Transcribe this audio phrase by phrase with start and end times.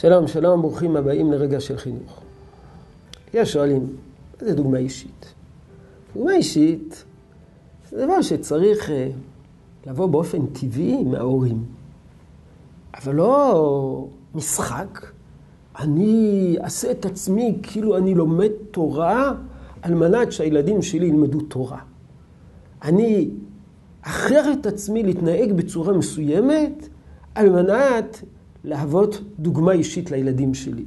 [0.00, 2.20] שלום, שלום, ברוכים הבאים לרגע של חינוך.
[3.34, 3.96] יש שואלים,
[4.40, 5.34] מה זה דוגמה אישית?
[6.14, 7.04] דוגמה אישית
[7.90, 9.10] זה דבר שצריך אה,
[9.86, 11.64] לבוא באופן טבעי מההורים.
[12.94, 15.06] אבל לא משחק.
[15.78, 19.32] אני אעשה את עצמי כאילו אני לומד תורה
[19.82, 21.78] על מנת שהילדים שלי ילמדו תורה.
[22.82, 23.30] אני
[24.02, 26.88] אכריח את עצמי להתנהג בצורה מסוימת
[27.34, 28.22] על מנת
[28.64, 30.84] להוות דוגמה אישית לילדים שלי.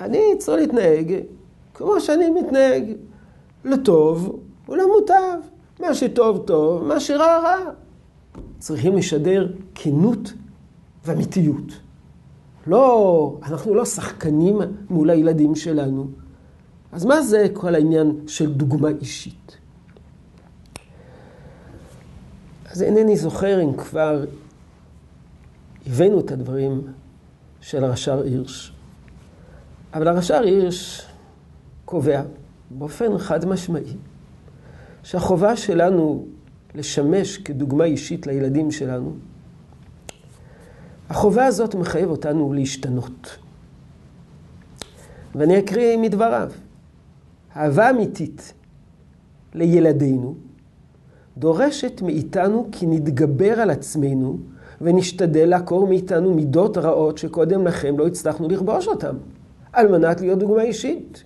[0.00, 1.14] אני צריך להתנהג
[1.74, 2.84] כמו שאני מתנהג,
[3.64, 5.38] לטוב ולמוטב.
[5.80, 7.56] מה שטוב טוב, מה שרע רע.
[8.58, 10.32] צריכים לשדר כנות
[11.04, 11.72] ואמיתיות.
[12.66, 14.58] לא, אנחנו לא שחקנים
[14.90, 16.06] מול הילדים שלנו.
[16.92, 19.56] אז מה זה כל העניין של דוגמה אישית?
[22.70, 24.24] אז אינני זוכר אם כבר
[25.86, 26.82] הבאנו את הדברים
[27.60, 28.72] של הרש"ר הירש.
[29.94, 31.06] אבל הרש"ר הירש
[31.84, 32.22] קובע
[32.70, 33.96] באופן חד משמעי
[35.02, 36.26] שהחובה שלנו
[36.74, 39.16] לשמש כדוגמה אישית לילדים שלנו,
[41.08, 43.38] החובה הזאת מחייב אותנו להשתנות.
[45.34, 46.50] ואני אקריא מדבריו.
[47.56, 48.52] אהבה אמיתית
[49.54, 50.34] לילדינו
[51.38, 54.38] דורשת מאיתנו כי נתגבר על עצמנו
[54.84, 59.16] ונשתדל לעקור מאיתנו מידות רעות שקודם לכן לא הצלחנו לכבוש אותן,
[59.72, 61.24] על מנת להיות דוגמה אישית.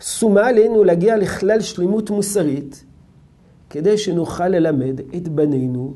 [0.00, 2.84] שומה עלינו להגיע לכלל שלמות מוסרית,
[3.70, 5.94] כדי שנוכל ללמד את בנינו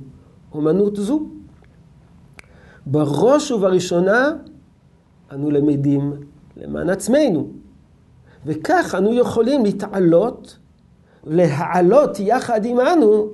[0.54, 1.26] אומנות זו.
[2.86, 4.32] בראש ובראשונה
[5.32, 6.12] אנו למדים
[6.56, 7.48] למען עצמנו,
[8.46, 10.58] וכך אנו יכולים להתעלות,
[11.24, 13.28] להעלות יחד עמנו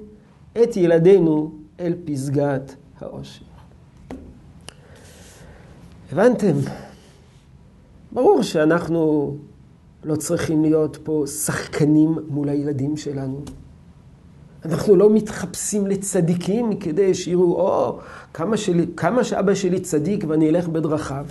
[0.62, 3.44] את ילדינו אל פסגת האושר.
[6.12, 6.54] הבנתם?
[8.12, 9.34] ברור שאנחנו
[10.04, 13.40] לא צריכים להיות פה שחקנים מול הילדים שלנו.
[14.64, 17.98] אנחנו לא מתחפשים לצדיקים כדי שיראו, או,
[18.34, 21.26] כמה, שלי, כמה שאבא שלי צדיק ואני אלך בדרכיו.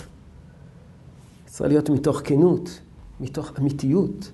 [1.46, 2.80] צריך להיות מתוך כנות,
[3.20, 4.32] מתוך אמיתיות.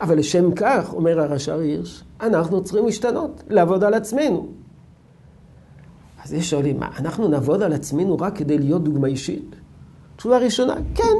[0.00, 4.48] אבל לשם כך, אומר הרש"ר הירש, אנחנו צריכים להשתנות, לעבוד על עצמנו.
[6.26, 9.56] אז יש שואלים, מה, אנחנו נעבוד על עצמנו רק כדי להיות דוגמה אישית?
[10.16, 11.14] תשובה ראשונה, כן,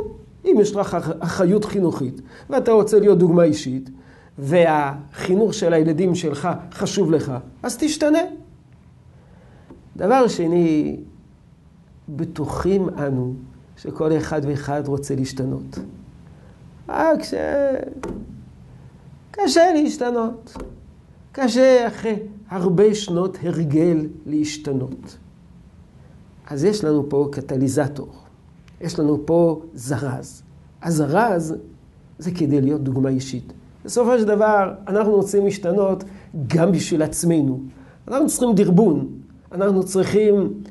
[0.45, 3.91] אם יש לך אחריות חינוכית ואתה רוצה להיות דוגמה אישית,
[4.39, 8.19] והחינוך של הילדים שלך חשוב לך, אז תשתנה.
[9.97, 10.97] דבר שני,
[12.09, 13.35] בטוחים אנו
[13.77, 15.79] שכל אחד ואחד רוצה להשתנות.
[16.89, 17.35] רק ש...
[19.31, 20.57] קשה להשתנות.
[21.39, 22.17] קשה אחרי
[22.49, 25.17] הרבה שנות הרגל להשתנות.
[26.47, 28.13] אז יש לנו פה קטליזטור,
[28.81, 30.43] יש לנו פה זרז.
[30.83, 31.55] הזרז
[32.19, 33.53] זה כדי להיות דוגמה אישית.
[33.85, 36.05] בסופו של דבר, אנחנו רוצים להשתנות
[36.47, 37.61] גם בשביל עצמנו.
[38.09, 39.09] אנחנו צריכים דרבון,
[39.53, 40.63] אנחנו צריכים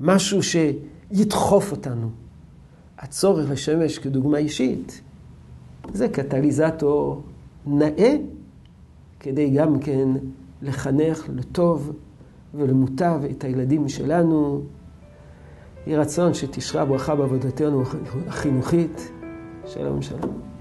[0.00, 2.10] משהו שידחוף אותנו.
[2.98, 5.00] הצורך לשמש כדוגמה אישית
[5.94, 7.22] זה קטליזטור
[7.66, 8.16] נאה
[9.22, 10.08] כדי גם כן
[10.62, 11.92] לחנך לטוב
[12.54, 14.62] ולמוטב את הילדים שלנו.
[15.86, 17.82] יהי רצון שתשרה ברכה בעבודתנו
[18.28, 19.12] החינוכית.
[19.66, 20.51] שלום שלום.